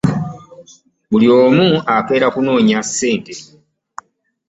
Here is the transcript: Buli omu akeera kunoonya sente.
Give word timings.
Buli 1.09 1.27
omu 1.41 1.67
akeera 1.95 2.27
kunoonya 2.33 2.79
sente. 2.97 3.33